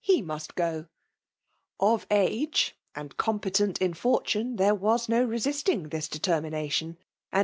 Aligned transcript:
Qwfk 0.03 0.15
he 0.15 0.23
miut 0.23 0.55
gol— 0.55 0.85
Of 1.79 2.07
age, 2.09 2.75
and 2.95 3.15
eoiD]>etin4 3.17 3.77
in 3.81 3.93
fortune, 3.93 4.55
there 4.55 4.73
was 4.73 5.07
no 5.07 5.23
resisting 5.23 5.89
this 5.89 6.07
deter 6.07 6.41
mination; 6.41 6.97
and 7.31 7.35
Mm. 7.35 7.39